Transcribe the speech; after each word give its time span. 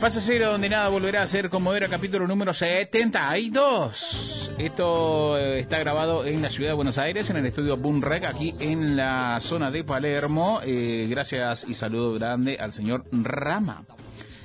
Fase 0.00 0.22
cero, 0.22 0.52
donde 0.52 0.70
nada 0.70 0.88
volverá 0.88 1.20
a 1.20 1.26
ser 1.26 1.50
como 1.50 1.74
era, 1.74 1.86
capítulo 1.86 2.26
número 2.26 2.54
72. 2.54 4.50
Esto 4.56 5.36
eh, 5.36 5.60
está 5.60 5.78
grabado 5.78 6.24
en 6.24 6.40
la 6.40 6.48
ciudad 6.48 6.70
de 6.70 6.74
Buenos 6.74 6.96
Aires, 6.96 7.28
en 7.28 7.36
el 7.36 7.44
estudio 7.44 7.76
Boom 7.76 8.00
Rec, 8.00 8.24
aquí 8.24 8.54
en 8.60 8.96
la 8.96 9.38
zona 9.40 9.70
de 9.70 9.84
Palermo. 9.84 10.62
Eh, 10.64 11.06
gracias 11.10 11.66
y 11.68 11.74
saludo 11.74 12.14
grande 12.14 12.56
al 12.58 12.72
señor 12.72 13.04
Rama. 13.12 13.82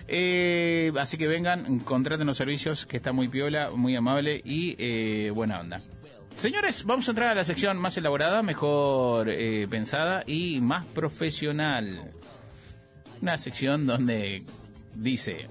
Eh, 0.09 0.91
así 0.99 1.17
que 1.17 1.25
vengan, 1.25 1.79
contraten 1.79 2.27
los 2.27 2.35
servicios, 2.35 2.85
que 2.85 2.97
está 2.97 3.13
muy 3.13 3.29
piola, 3.29 3.69
muy 3.73 3.95
amable 3.95 4.41
y 4.43 5.29
buena 5.29 5.61
onda. 5.61 5.81
Señores, 6.35 6.83
vamos 6.83 7.07
a 7.07 7.11
entrar 7.11 7.29
a 7.29 7.35
la 7.35 7.45
sección 7.45 7.77
más 7.77 7.95
elaborada, 7.95 8.43
mejor 8.43 9.29
pensada 9.69 10.25
y 10.27 10.59
más 10.59 10.83
profesional. 10.87 12.11
Una 13.21 13.37
sección 13.37 13.87
donde 13.87 14.43
dice 14.95 15.47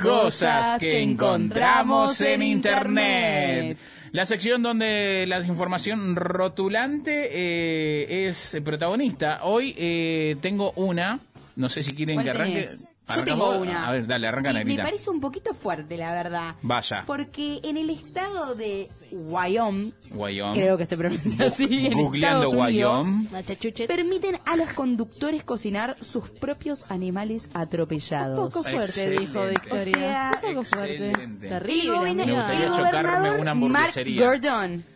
cosas 0.00 0.78
que 0.78 1.02
encontramos 1.02 2.20
en 2.20 2.42
internet. 2.42 3.78
La 4.12 4.24
sección 4.24 4.62
donde 4.62 5.26
la 5.26 5.40
información 5.40 6.16
rotulante 6.16 7.28
eh, 7.32 8.28
es 8.28 8.56
protagonista. 8.64 9.40
Hoy 9.42 9.74
eh, 9.76 10.36
tengo 10.40 10.72
una, 10.72 11.20
no 11.56 11.68
sé 11.68 11.82
si 11.82 11.92
quieren 11.92 12.16
¿Cuál 12.16 12.24
que 12.24 12.30
arranque. 12.30 12.54
tenés? 12.62 12.88
Yo 13.14 13.24
tengo 13.24 13.50
una. 13.50 13.88
A 13.88 13.92
ver, 13.92 14.06
dale, 14.06 14.26
arranca 14.26 14.52
Y 14.60 14.64
me 14.64 14.76
parece 14.76 15.10
un 15.10 15.20
poquito 15.20 15.54
fuerte, 15.54 15.96
la 15.96 16.12
verdad. 16.12 16.56
Vaya. 16.62 17.04
Porque 17.06 17.60
en 17.62 17.76
el 17.76 17.90
estado 17.90 18.54
de 18.54 18.88
Wyoming, 19.12 19.92
Wyoming. 20.10 20.54
creo 20.54 20.76
que 20.76 20.86
se 20.86 20.96
pronuncia 20.96 21.46
así, 21.46 21.86
en 21.86 21.98
Googleando 21.98 22.46
Estados 22.46 22.66
Unidos, 22.68 23.04
Wyoming. 23.04 23.86
Permiten 23.86 24.38
a 24.44 24.56
los 24.56 24.72
conductores 24.72 25.44
cocinar 25.44 25.96
sus 26.00 26.28
propios 26.30 26.90
animales 26.90 27.50
atropellados. 27.54 28.38
Un 28.38 28.62
poco 28.62 28.68
fuerte, 28.68 29.10
dijo. 29.10 29.46
Victoria. 29.46 29.76
O 29.76 30.00
sea, 30.00 30.30
un 30.34 30.54
poco 30.54 30.64
fuerte. 30.64 31.10
El, 31.10 31.38
Terrible. 31.40 32.10
el 32.10 32.18
chocarme 32.18 32.68
gobernador 32.68 33.40
una 33.40 33.54
Mark 33.54 33.64
hamburguesería. 33.64 34.26
Gordon 34.26 34.95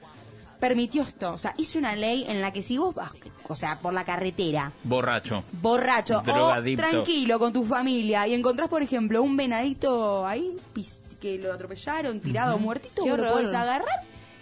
permitió 0.61 1.03
esto. 1.03 1.33
O 1.33 1.39
sea, 1.39 1.55
hizo 1.57 1.79
una 1.79 1.97
ley 1.97 2.25
en 2.29 2.41
la 2.41 2.53
que 2.53 2.63
si 2.63 2.79
vos 2.79 2.95
vas, 2.95 3.11
o 3.49 3.57
sea, 3.57 3.79
por 3.81 3.93
la 3.95 4.05
carretera, 4.05 4.73
Borracho. 4.85 5.43
borracho 5.61 6.21
Drogadicto. 6.25 6.87
o 6.87 6.91
tranquilo 6.91 7.39
con 7.39 7.53
tu 7.53 7.65
familia 7.65 8.29
y 8.29 8.35
encontrás, 8.35 8.69
por 8.69 8.83
ejemplo, 8.83 9.23
un 9.23 9.37
venadito 9.37 10.27
ahí 10.27 10.57
pis- 10.73 11.03
que 11.21 11.39
lo 11.39 11.53
atropellaron, 11.53 12.21
tirado, 12.21 12.59
muertito, 12.59 13.03
Qué 13.03 13.11
vos 13.11 13.19
lo 13.21 13.33
podés 13.33 13.53
agarrar 13.53 13.89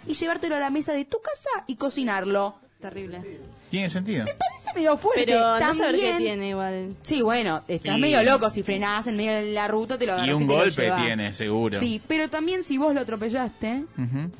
y 0.05 0.13
llevártelo 0.13 0.55
a 0.55 0.59
la 0.59 0.69
mesa 0.69 0.93
de 0.93 1.05
tu 1.05 1.17
casa 1.21 1.63
y 1.67 1.75
cocinarlo. 1.75 2.55
Terrible. 2.79 3.21
Tiene 3.69 3.89
sentido. 3.89 4.25
Parece 4.25 4.73
medio 4.73 4.95
fuerte. 4.97 5.23
Pero 5.25 5.39
no 5.41 5.59
También, 5.59 5.75
saber 5.77 5.95
qué 5.99 6.13
tiene 6.17 6.49
igual. 6.49 6.95
Sí, 7.01 7.21
bueno, 7.21 7.61
estás 7.67 7.97
Y- 7.97 8.01
medio 8.01 8.23
loco 8.23 8.49
si 8.49 8.63
frenás 8.63 9.05
en 9.07 9.17
medio 9.17 9.33
de 9.33 9.51
la 9.51 9.67
ruta, 9.67 9.97
te 9.97 10.05
lo 10.05 10.13
agarras 10.13 10.29
Y 10.29 10.33
un 10.33 10.47
te 10.47 10.53
golpe 10.53 10.91
tiene, 11.03 11.33
seguro. 11.33 11.79
Sí, 11.79 12.01
pero 12.07 12.29
también 12.29 12.63
si 12.63 12.77
vos 12.77 12.93
lo 12.93 13.01
atropellaste, 13.01 13.83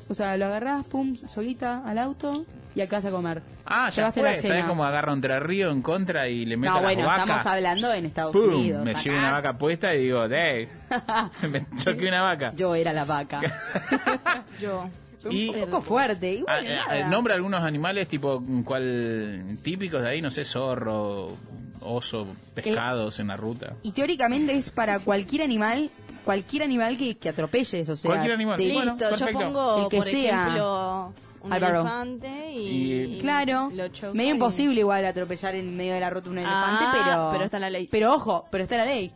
o 0.08 0.14
sea, 0.14 0.36
lo 0.38 0.46
agarrás, 0.46 0.84
pum, 0.86 1.16
solita 1.28 1.82
al 1.84 1.98
auto 1.98 2.44
y 2.74 2.80
a 2.80 2.88
casa 2.88 3.08
a 3.08 3.10
comer. 3.10 3.42
Ah, 3.66 3.90
ya 3.90 4.04
la 4.04 4.12
fue. 4.12 4.22
cena. 4.40 4.48
¿Sabes 4.48 4.64
cómo 4.64 4.84
agarra 4.84 5.12
un 5.12 5.22
Río 5.22 5.70
en 5.70 5.82
contra 5.82 6.26
y 6.28 6.44
le 6.46 6.56
mete 6.56 6.70
No, 6.70 6.78
a 6.78 6.80
las 6.80 6.94
bueno, 6.94 7.06
vacas? 7.06 7.26
estamos 7.28 7.46
hablando 7.46 7.92
en 7.92 8.06
Estados 8.06 8.32
¡Pum! 8.32 8.54
Unidos. 8.54 8.84
Me 8.84 8.90
acá. 8.92 9.00
llevo 9.02 9.18
una 9.18 9.32
vaca 9.32 9.52
puesta 9.58 9.94
y 9.94 10.02
digo, 10.04 10.26
¡Dey! 10.28 10.66
me 11.50 11.66
choqué 11.76 12.08
una 12.08 12.22
vaca. 12.22 12.52
Yo 12.56 12.74
era 12.74 12.92
la 12.92 13.04
vaca. 13.04 13.40
Yo. 14.60 14.88
Y- 15.28 15.48
Un 15.50 15.60
poco 15.68 15.82
fuerte. 15.82 16.34
Y 16.34 16.44
Ah, 16.46 16.60
bueno, 16.60 16.70
eh, 16.92 17.04
nombra 17.10 17.34
algunos 17.34 17.62
animales 17.62 18.08
tipo 18.08 18.42
cuál 18.64 19.58
típicos 19.62 20.02
de 20.02 20.08
ahí, 20.08 20.22
no 20.22 20.30
sé, 20.30 20.44
zorro, 20.44 21.36
oso, 21.80 22.26
pescados 22.54 23.18
en 23.20 23.28
la 23.28 23.36
ruta. 23.36 23.74
Y 23.82 23.92
teóricamente 23.92 24.54
es 24.54 24.70
para 24.70 24.98
cualquier 25.00 25.42
animal, 25.42 25.90
cualquier 26.24 26.62
animal 26.62 26.96
que, 26.96 27.16
que 27.16 27.28
atropelles, 27.28 27.88
o 27.88 27.96
sea. 27.96 28.08
Cualquier 28.10 28.34
animal. 28.34 28.58
de- 28.58 28.72
Bueno, 28.72 28.96
yo 28.98 29.26
pongo, 29.32 29.84
El 29.84 29.88
que 29.90 29.96
por 29.98 30.06
sea. 30.06 30.40
ejemplo, 30.42 31.14
un 31.42 31.52
Álvaro. 31.54 31.80
elefante 31.80 32.52
y... 32.52 33.16
Y- 33.16 33.18
Claro, 33.20 33.70
medio 33.70 34.28
y- 34.28 34.32
imposible 34.32 34.80
igual 34.80 35.06
atropellar 35.06 35.54
en 35.54 35.74
medio 35.76 35.94
de 35.94 36.00
la 36.00 36.10
ruta 36.10 36.28
un 36.30 36.38
elefante, 36.38 36.84
Ah, 36.86 36.92
pero... 37.04 37.28
pero 37.32 37.44
está 37.46 37.58
la 37.58 37.70
ley. 37.70 37.88
Pero 37.90 38.14
ojo, 38.14 38.44
pero 38.50 38.64
está 38.64 38.76
la 38.76 38.84
ley. 38.84 39.10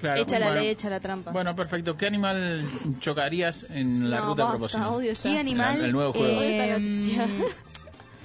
Claro, 0.00 0.22
Echa 0.22 0.38
la 0.38 0.46
bueno. 0.46 0.60
ley, 0.62 0.70
echa 0.70 0.88
la 0.88 0.98
trampa. 1.00 1.30
Bueno, 1.30 1.54
perfecto. 1.54 1.96
¿Qué 1.96 2.06
animal 2.06 2.64
chocarías 3.00 3.66
en 3.68 4.10
la 4.10 4.20
no, 4.20 4.26
ruta 4.28 4.42
a 4.42 4.44
basta, 4.46 4.58
propósito? 4.58 4.92
odio 4.92 5.12
¿Qué 5.22 5.38
animal? 5.38 5.84
el 5.84 5.92
nuevo 5.92 6.12
juego. 6.14 6.40
eh. 6.42 7.42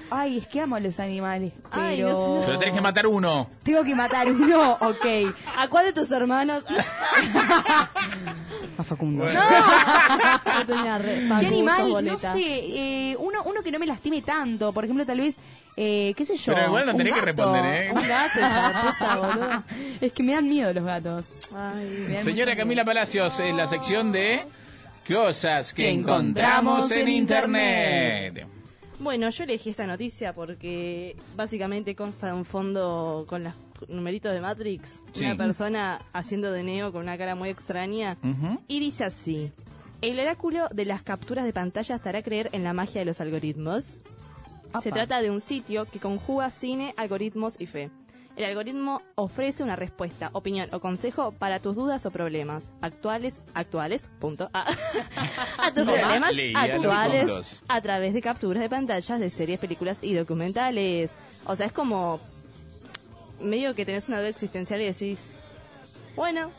Ay, 0.09 0.37
es 0.39 0.47
que 0.47 0.61
amo 0.61 0.75
a 0.75 0.79
los 0.79 0.99
animales, 0.99 1.53
pero... 1.71 1.83
Ay, 1.83 2.01
no 2.01 2.15
sé. 2.15 2.45
Pero 2.45 2.59
tenés 2.59 2.75
que 2.75 2.81
matar 2.81 3.07
uno. 3.07 3.49
Tengo 3.63 3.83
que 3.83 3.95
matar 3.95 4.31
uno, 4.31 4.73
ok. 4.73 5.05
¿A 5.57 5.67
cuál 5.67 5.85
de 5.85 5.93
tus 5.93 6.11
hermanos? 6.11 6.63
A 8.77 8.83
Facundo. 8.83 9.23
Bueno. 9.23 9.39
No 10.67 11.39
¿Qué 11.39 11.47
animal? 11.47 12.05
No 12.05 12.19
sé, 12.19 12.31
eh, 12.37 13.15
uno, 13.19 13.43
uno 13.45 13.63
que 13.63 13.71
no 13.71 13.79
me 13.79 13.85
lastime 13.85 14.21
tanto. 14.21 14.73
Por 14.73 14.83
ejemplo, 14.83 15.05
tal 15.05 15.19
vez, 15.19 15.39
eh, 15.77 16.13
qué 16.15 16.25
sé 16.25 16.35
yo. 16.35 16.53
Pero 16.53 16.67
igual 16.67 16.85
no 16.85 16.95
tenés 16.95 17.13
que 17.13 17.21
responder, 17.21 17.65
¿eh? 17.65 17.91
Un 17.93 18.07
gato, 18.07 18.39
puta, 18.87 19.17
boludo. 19.17 19.63
Es 20.01 20.11
que 20.11 20.23
me 20.23 20.33
dan 20.33 20.49
miedo 20.49 20.73
los 20.73 20.83
gatos. 20.83 21.25
Ay, 21.55 22.19
Señora 22.21 22.55
Camila 22.55 22.83
miedo. 22.83 22.93
Palacios, 22.93 23.39
en 23.39 23.55
la 23.57 23.67
sección 23.67 24.11
de 24.11 24.45
cosas 25.07 25.73
que 25.73 25.83
Que 25.83 25.91
encontramos 25.91 26.89
encontramos 26.89 26.91
en 26.91 26.99
en 26.99 27.09
internet. 27.09 28.47
Bueno, 28.99 29.29
yo 29.29 29.43
elegí 29.43 29.69
esta 29.69 29.85
noticia 29.85 30.33
porque 30.33 31.15
básicamente 31.35 31.95
consta 31.95 32.27
de 32.27 32.33
un 32.33 32.45
fondo 32.45 33.25
con 33.27 33.43
los 33.43 33.53
numeritos 33.87 34.33
de 34.33 34.41
Matrix. 34.41 35.01
Sí. 35.11 35.25
Una 35.25 35.37
persona 35.37 36.01
haciendo 36.13 36.51
de 36.51 36.63
Neo 36.63 36.91
con 36.91 37.01
una 37.01 37.17
cara 37.17 37.35
muy 37.35 37.49
extraña. 37.49 38.17
Y 38.67 38.79
dice 38.79 39.05
así. 39.05 39.51
El 40.01 40.19
oráculo 40.19 40.67
de 40.71 40.85
las 40.85 41.03
capturas 41.03 41.45
de 41.45 41.53
pantalla 41.53 41.95
estará 41.95 42.19
a 42.19 42.23
creer 42.23 42.49
en 42.51 42.63
la 42.63 42.73
magia 42.73 42.99
de 42.99 43.05
los 43.05 43.21
algoritmos. 43.21 44.01
Apa. 44.69 44.81
Se 44.81 44.91
trata 44.91 45.21
de 45.21 45.31
un 45.31 45.41
sitio 45.41 45.85
que 45.85 45.99
conjuga 45.99 46.49
cine, 46.49 46.93
algoritmos 46.97 47.59
y 47.59 47.65
fe. 47.65 47.91
El 48.35 48.43
algoritmo 48.43 49.01
ofrece 49.15 49.63
una 49.63 49.77
respuesta, 49.77 50.29
opinión 50.33 50.67
o 50.73 50.81
consejo 50.81 51.31
para 51.31 51.59
tus 51.59 51.75
dudas 51.75 52.05
o 52.05 52.11
problemas 52.11 52.73
actuales, 52.81 53.39
actuales, 53.53 54.11
punto, 54.19 54.49
a, 54.53 54.65
a 55.57 55.73
tus 55.73 55.85
problemas 55.85 56.31
actuales 56.53 57.63
a 57.67 57.81
través 57.81 58.13
de 58.13 58.21
capturas 58.21 58.61
de 58.61 58.69
pantallas 58.69 59.19
de 59.19 59.29
series, 59.29 59.57
películas 59.57 60.03
y 60.03 60.13
documentales. 60.13 61.17
O 61.45 61.55
sea, 61.55 61.67
es 61.67 61.71
como 61.71 62.19
medio 63.39 63.73
que 63.73 63.85
tenés 63.85 64.09
una 64.09 64.17
duda 64.19 64.29
existencial 64.29 64.81
y 64.81 64.85
decís, 64.85 65.33
bueno, 66.17 66.51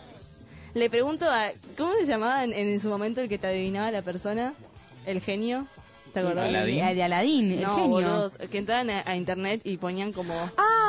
le 0.73 0.89
pregunto 0.89 1.31
a, 1.31 1.51
¿cómo 1.77 1.93
se 2.01 2.07
llamaba 2.07 2.45
en, 2.45 2.55
en 2.55 2.81
su 2.81 2.89
momento 2.89 3.21
el 3.21 3.29
que 3.29 3.39
te 3.39 3.49
adivinaba 3.49 3.91
la 3.91 4.01
persona? 4.01 4.55
¿El 5.05 5.21
genio? 5.21 5.67
¿Te 6.17 6.21
acordás? 6.21 6.49
Aladín. 6.49 6.83
Eh, 6.83 6.95
de 6.95 7.03
Aladín, 7.03 7.53
el 7.53 7.61
No, 7.61 7.75
genio. 7.75 7.91
boludos, 7.91 8.39
que 8.51 8.57
entraban 8.57 8.89
a, 8.89 9.03
a 9.05 9.17
internet 9.17 9.61
y 9.65 9.77
ponían 9.77 10.15
como... 10.15 10.33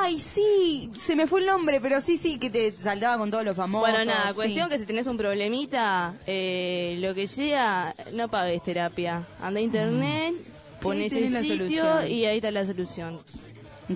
Ay, 0.01 0.19
sí, 0.21 0.89
se 0.97 1.17
me 1.17 1.27
fue 1.27 1.41
el 1.41 1.47
nombre, 1.47 1.81
pero 1.81 1.99
sí, 1.99 2.17
sí, 2.17 2.37
que 2.39 2.49
te 2.49 2.71
saltaba 2.71 3.17
con 3.17 3.29
todos 3.29 3.43
los 3.43 3.53
famosos. 3.53 3.89
Bueno, 3.89 4.05
nada, 4.05 4.29
sí. 4.29 4.35
cuestión 4.35 4.69
que 4.69 4.79
si 4.79 4.85
tenés 4.85 5.05
un 5.05 5.17
problemita, 5.17 6.13
eh, 6.25 6.95
lo 6.99 7.13
que 7.13 7.27
sea, 7.27 7.93
no 8.13 8.29
pagues 8.29 8.63
terapia. 8.63 9.27
Anda 9.41 9.59
a 9.59 9.63
internet, 9.63 10.33
pones 10.79 11.11
tenés 11.11 11.27
el 11.27 11.33
la 11.33 11.41
sitio 11.41 11.57
solución. 11.83 12.07
y 12.09 12.23
ahí 12.25 12.37
está 12.37 12.49
la 12.51 12.65
solución. 12.65 13.19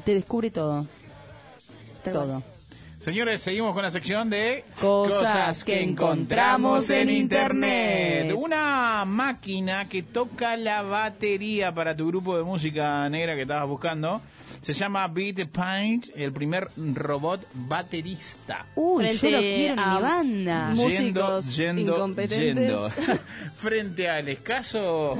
Te 0.03 0.13
descubre 0.13 0.51
todo. 0.51 0.85
Todo. 2.03 2.43
Señores, 3.01 3.41
seguimos 3.41 3.73
con 3.73 3.81
la 3.81 3.89
sección 3.89 4.29
de 4.29 4.63
Cosas 4.79 5.63
que 5.63 5.81
encontramos 5.81 6.87
en 6.91 7.09
Internet. 7.09 8.31
Una 8.37 9.05
máquina 9.07 9.85
que 9.89 10.03
toca 10.03 10.55
la 10.55 10.83
batería 10.83 11.73
para 11.73 11.95
tu 11.97 12.07
grupo 12.07 12.37
de 12.37 12.43
música 12.43 13.09
negra 13.09 13.33
que 13.35 13.41
estabas 13.41 13.67
buscando. 13.67 14.21
Se 14.61 14.73
llama 14.73 15.07
Beat 15.07 15.49
Paint, 15.49 16.09
el 16.15 16.31
primer 16.31 16.67
robot 16.77 17.47
baterista. 17.55 18.67
Uy, 18.75 19.07
yo 19.07 19.17
Frente 19.17 19.31
lo 19.31 19.39
quiero 19.39 19.73
en 19.73 19.79
a 19.79 19.95
mi 19.95 20.01
banda. 20.03 20.69
mu- 20.75 20.83
Músicos 20.83 21.59
incompetentes. 21.59 22.55
yendo. 22.55 22.89
Frente 23.55 24.07
al 24.09 24.27
escaso, 24.29 25.15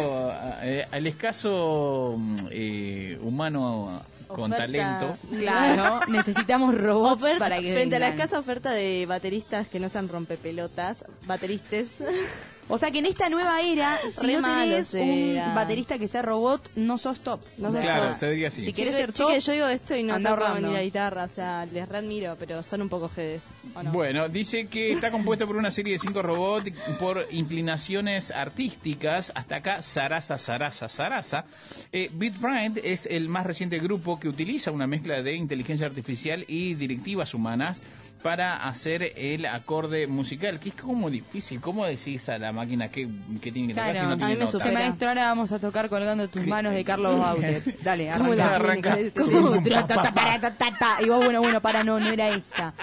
eh, 0.62 0.86
al 0.92 1.07
escaso 1.07 2.13
mm, 2.16 2.36
eh, 2.51 3.18
humano 3.24 4.04
con 4.33 4.51
Oferta. 4.54 4.66
talento. 4.66 5.18
Claro, 5.38 6.00
necesitamos 6.07 6.75
robots 6.78 7.24
Oferta- 7.24 7.39
para 7.39 7.60
que 7.62 7.74
frente 7.74 7.95
a 7.95 8.00
la 8.00 8.10
escasa 8.10 8.39
oferta 8.39 8.72
de 8.72 9.06
bateristas 9.07 9.68
que 9.68 9.80
no 9.80 9.89
sean 9.89 10.07
rompepelotas, 10.10 11.04
bateristes. 11.25 11.88
O 12.68 12.78
sea 12.78 12.90
que 12.90 13.00
en 13.00 13.06
esta 13.06 13.28
nueva 13.30 13.62
era, 13.62 13.98
si 14.10 14.25
Re 14.28 14.34
no 14.36 14.42
malo 14.42 14.62
tenés 14.63 14.94
un 14.94 15.00
será. 15.34 15.54
baterista 15.54 15.98
que 16.00 16.08
sea 16.08 16.22
robot, 16.22 16.72
no 16.75 16.98
sos 16.98 17.19
top. 17.19 17.42
No 17.58 17.69
sos 17.72 17.81
Claro, 17.81 18.10
top. 18.10 18.18
se 18.18 18.30
diría 18.31 18.48
así. 18.48 18.63
Si 18.63 18.72
querés 18.74 18.94
Chique- 18.96 19.02
ser 19.06 19.13
top, 19.13 19.28
chique, 19.30 19.40
yo 19.42 19.52
digo 19.54 19.68
esto 19.68 19.96
y 19.96 20.04
no 20.04 20.13
anda 20.13 20.30
toco 20.30 20.44
ahorrando. 20.46 20.68
ni 20.69 20.74
la 20.75 20.81
guitarra, 20.84 21.24
o 21.25 21.28
sea, 21.28 21.66
les 21.66 21.90
re 21.90 21.98
admiro, 21.98 22.38
pero 22.40 22.63
son 22.63 22.81
un 22.81 22.88
poco 22.90 23.10
jedes. 23.10 23.42
¿o 23.75 23.84
no? 23.84 23.92
Bueno, 23.92 24.30
dice 24.30 24.68
que 24.68 24.92
está 24.94 25.12
compuesto 25.12 25.46
por 25.48 25.58
una 25.58 25.69
serie 25.72 25.94
de 25.94 26.00
cinco 26.00 26.22
robots 26.22 26.72
por 27.00 27.28
inclinaciones 27.31 28.31
artísticas. 28.31 29.31
Hasta 29.36 29.57
acá, 29.57 29.81
Sarasa, 29.81 30.38
Sarasa, 30.38 30.88
Sarasa. 30.88 31.46
Eh, 31.92 32.10
BitBrain 32.14 32.80
es 32.84 33.06
el 33.06 33.28
más 33.28 33.46
reciente 33.46 33.80
grupo 33.80 34.19
que 34.19 34.30
utiliza 34.30 34.72
una 34.72 34.88
mezcla 34.88 35.22
de 35.22 35.36
inteligencia 35.36 35.86
artificial 35.88 36.46
y 36.48 36.74
directivas 36.75 37.34
humanas 37.34 37.81
para 38.21 38.68
hacer 38.68 39.13
el 39.15 39.45
acorde 39.45 40.07
musical, 40.07 40.59
que 40.59 40.69
es 40.69 40.75
como 40.75 41.09
difícil. 41.09 41.59
¿Cómo 41.62 41.85
decís 41.85 42.27
a 42.29 42.38
la 42.38 42.51
máquina 42.51 42.89
qué, 42.89 43.07
qué 43.41 43.51
tiene 43.51 43.69
que 43.69 43.73
tocar 43.73 43.91
Claro. 43.91 44.00
si 44.00 44.06
no 44.06 44.13
A 44.13 44.18
tiene 44.18 44.33
mí 44.33 44.39
me 44.39 44.47
supera. 44.47 44.73
Maestro, 44.73 45.07
ahora 45.09 45.23
vamos 45.25 45.51
a 45.51 45.59
tocar 45.59 45.89
colgando 45.89 46.27
tus 46.27 46.45
manos 46.45 46.73
de 46.73 46.83
Carlos 46.83 47.15
Bauter. 47.19 47.63
Dale, 47.83 48.12
¿Cómo 48.18 48.33
la 48.35 48.56
arranca. 48.56 48.94
arranca? 48.94 51.01
Y 51.03 51.09
vos, 51.09 51.23
bueno, 51.23 51.41
bueno, 51.41 51.62
para, 51.62 51.83
no, 51.83 52.00
no 52.00 52.09
era 52.09 52.29
esta. 52.29 52.73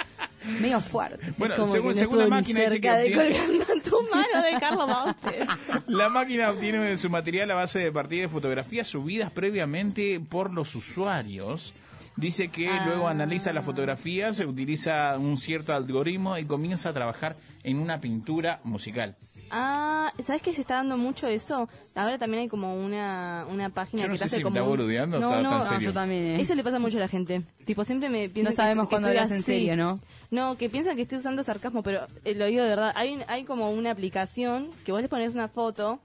Medio 0.60 0.80
fuerte. 0.80 1.32
Bueno, 1.36 1.56
Como 1.56 1.72
según, 1.72 1.88
que 1.94 1.94
no 1.94 2.00
según 2.00 2.18
la 2.20 2.26
máquina 2.28 2.60
dice 2.60 2.80
que 2.80 2.88
cerca 2.88 2.96
de 2.96 3.16
obtiene- 3.16 3.58
colgando 3.58 3.82
tu 3.82 3.96
mano 4.10 4.42
de 4.42 4.60
Carlos 4.60 4.86
Bauter. 4.86 5.46
La 5.88 6.08
máquina 6.08 6.50
obtiene 6.50 6.96
su 6.96 7.10
material 7.10 7.50
a 7.50 7.54
base 7.54 7.80
de 7.80 7.92
partida 7.92 8.22
de 8.22 8.28
fotografías 8.28 8.86
subidas 8.86 9.30
previamente 9.30 10.20
por 10.20 10.52
los 10.52 10.74
usuarios. 10.74 11.74
Dice 12.18 12.48
que 12.48 12.68
Ah. 12.68 12.82
luego 12.84 13.06
analiza 13.06 13.52
las 13.52 13.64
fotografías, 13.64 14.36
se 14.36 14.44
utiliza 14.44 15.16
un 15.18 15.38
cierto 15.38 15.72
algoritmo 15.72 16.36
y 16.36 16.44
comienza 16.46 16.88
a 16.88 16.92
trabajar 16.92 17.36
en 17.62 17.78
una 17.78 18.00
pintura 18.00 18.58
musical. 18.64 19.14
Ah, 19.52 20.12
¿sabes 20.20 20.42
que 20.42 20.52
se 20.52 20.60
está 20.60 20.74
dando 20.74 20.96
mucho 20.96 21.28
eso? 21.28 21.68
Ahora 21.94 22.18
también 22.18 22.42
hay 22.42 22.48
como 22.48 22.74
una, 22.74 23.46
una 23.48 23.70
página 23.70 24.02
Yo 24.02 24.08
no 24.08 24.14
que 24.14 24.18
te 24.18 24.24
sé 24.24 24.24
hace 24.26 24.36
si 24.38 24.42
como... 24.42 24.56
está 24.56 24.64
un- 24.68 24.76
boludeando 24.76 25.16
o 25.18 25.20
no, 25.20 25.30
está 25.30 25.42
no, 25.42 25.50
tan 25.50 25.58
No, 25.60 25.64
serio. 25.68 25.88
yo 25.90 25.94
también. 25.94 26.24
eh. 26.24 26.40
Eso 26.40 26.54
le 26.56 26.64
pasa 26.64 26.80
mucho 26.80 26.96
a 26.96 27.00
la 27.00 27.08
gente. 27.08 27.42
Tipo, 27.64 27.84
siempre 27.84 28.08
me 28.08 28.28
piensan 28.28 28.52
No 28.52 28.56
sabemos 28.56 28.88
cuándo 28.88 29.08
estoy 29.08 29.18
hablas 29.22 29.36
en 29.38 29.42
serio, 29.44 29.76
¿no? 29.76 30.00
No, 30.32 30.56
que 30.58 30.68
piensan 30.68 30.96
que 30.96 31.02
estoy 31.02 31.18
usando 31.18 31.44
sarcasmo, 31.44 31.84
pero 31.84 32.00
eh, 32.24 32.34
lo 32.34 32.46
digo 32.46 32.64
de 32.64 32.68
verdad. 32.68 32.92
Hay, 32.96 33.14
un- 33.14 33.24
hay 33.28 33.44
como 33.44 33.70
una 33.70 33.92
aplicación 33.92 34.70
que 34.84 34.90
vos 34.90 35.00
le 35.00 35.08
pones 35.08 35.34
una 35.36 35.46
foto 35.48 36.00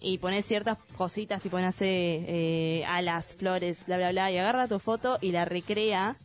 y 0.00 0.18
pones 0.18 0.44
ciertas 0.46 0.78
cositas, 0.96 1.42
tipo, 1.42 1.58
no 1.60 1.72
sé, 1.72 1.86
eh, 1.88 2.84
alas, 2.86 3.34
flores, 3.36 3.84
bla, 3.86 3.96
bla, 3.96 4.10
bla, 4.12 4.30
y 4.30 4.38
agarra 4.38 4.68
tu 4.68 4.78
foto 4.78 5.18
y 5.20 5.32
la 5.32 5.44
recrea, 5.44 6.16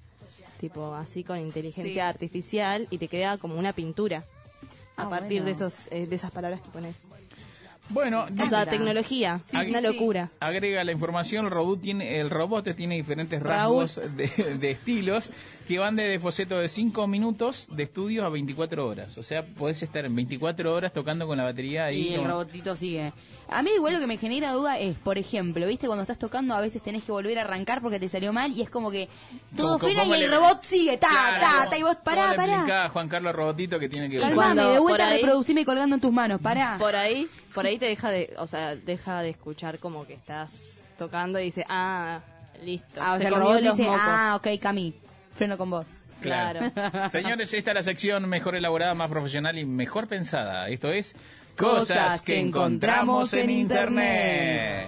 tipo, 0.59 0.93
así 0.93 1.23
con 1.23 1.39
inteligencia 1.39 1.93
Sí. 1.93 1.99
artificial 1.99 2.87
y 2.91 2.97
te 2.97 3.07
crea 3.07 3.37
como 3.37 3.55
una 3.57 3.73
pintura. 3.73 4.23
A 4.95 5.03
Ah, 5.03 5.09
partir 5.09 5.41
bueno. 5.41 5.45
de 5.45 5.51
esos 5.51 5.87
eh, 5.91 6.05
de 6.05 6.15
esas 6.15 6.31
palabras 6.31 6.61
que 6.61 6.69
pones. 6.69 6.95
Bueno, 7.89 8.25
O 8.41 8.47
sea, 8.47 8.65
tecnología, 8.65 9.41
Aquí 9.53 9.69
una 9.69 9.81
sí. 9.81 9.85
locura. 9.87 10.29
agrega 10.39 10.83
la 10.83 10.93
información, 10.93 11.45
el 11.45 11.51
robot 11.51 11.81
tiene, 11.81 12.19
el 12.19 12.29
robot 12.29 12.73
tiene 12.75 12.95
diferentes 12.95 13.41
Raúl. 13.43 13.83
rasgos 13.83 14.15
de, 14.15 14.27
de 14.57 14.71
estilos 14.71 15.31
que 15.67 15.79
van 15.79 15.95
desde 15.95 16.17
boceto 16.17 16.57
de 16.59 16.69
5 16.69 17.05
minutos 17.07 17.67
de 17.71 17.83
estudio 17.83 18.25
a 18.25 18.29
24 18.29 18.87
horas. 18.87 19.17
O 19.17 19.23
sea, 19.23 19.43
podés 19.43 19.83
estar 19.83 20.05
en 20.05 20.15
24 20.15 20.73
horas 20.73 20.91
tocando 20.93 21.27
con 21.27 21.37
la 21.37 21.43
batería 21.43 21.85
ahí. 21.85 22.07
Y 22.09 22.13
el 22.13 22.21
con- 22.21 22.29
robotito 22.29 22.75
sigue. 22.75 23.11
A 23.49 23.61
mí 23.61 23.69
igual 23.75 23.93
lo 23.93 23.99
que 23.99 24.07
me 24.07 24.17
genera 24.17 24.53
duda 24.53 24.79
es, 24.79 24.97
por 24.97 25.17
ejemplo, 25.17 25.67
¿viste? 25.67 25.85
Cuando 25.85 26.01
estás 26.03 26.17
tocando 26.17 26.55
a 26.55 26.61
veces 26.61 26.81
tenés 26.81 27.03
que 27.03 27.11
volver 27.11 27.37
a 27.37 27.41
arrancar 27.41 27.81
porque 27.81 27.99
te 27.99 28.07
salió 28.09 28.31
mal 28.33 28.51
y 28.53 28.61
es 28.61 28.69
como 28.69 28.89
que 28.89 29.09
todo 29.55 29.77
frena 29.77 30.05
y 30.05 30.11
el 30.13 30.21
le- 30.21 30.27
robot 30.29 30.63
sigue, 30.63 30.97
ta, 30.97 31.09
Claro, 31.09 31.41
ta, 31.41 31.51
como- 31.59 31.69
ta, 31.69 31.77
y 31.77 31.81
vos, 31.83 31.91
¿cómo 31.95 32.03
pará, 32.05 32.35
pará. 32.35 32.85
a 32.85 32.89
Juan 32.89 33.09
Carlos 33.09 33.35
Robotito 33.35 33.77
que 33.77 33.89
tiene 33.89 34.09
que... 34.09 34.19
Calma. 34.19 34.47
Calmame, 34.47 34.69
de 34.71 34.79
vuelta 34.79 35.07
ahí- 35.07 35.21
reproducime 35.21 35.65
colgando 35.65 35.95
en 35.95 36.01
tus 36.01 36.11
manos, 36.13 36.41
pará. 36.41 36.77
Por 36.79 36.95
ahí, 36.95 37.27
por 37.53 37.65
ahí 37.65 37.72
te 37.77 37.85
deja 37.85 38.09
de, 38.09 38.33
o 38.37 38.47
sea, 38.47 38.75
deja 38.75 39.21
de 39.21 39.29
escuchar 39.29 39.79
como 39.79 40.05
que 40.05 40.13
estás 40.13 40.81
tocando 40.97 41.39
y 41.39 41.45
dice, 41.45 41.65
ah, 41.69 42.21
listo. 42.63 43.01
Ah, 43.01 43.13
o 43.13 43.15
se 43.15 43.19
sea, 43.21 43.27
el 43.29 43.33
comió 43.33 43.47
robot 43.49 43.63
los 43.63 43.77
dice, 43.77 43.89
mocos. 43.89 44.01
ah, 44.03 44.35
ok, 44.37 44.47
Cami, 44.61 44.93
freno 45.33 45.57
con 45.57 45.69
vos. 45.69 45.85
Claro. 46.21 46.61
Señores, 47.09 47.53
esta 47.53 47.71
es 47.71 47.75
la 47.75 47.83
sección 47.83 48.27
mejor 48.29 48.55
elaborada, 48.55 48.93
más 48.93 49.09
profesional 49.09 49.57
y 49.57 49.65
mejor 49.65 50.07
pensada. 50.07 50.69
Esto 50.69 50.91
es 50.91 51.15
Cosas 51.57 52.21
que 52.21 52.39
encontramos 52.39 53.33
en 53.33 53.49
Internet. 53.51 54.87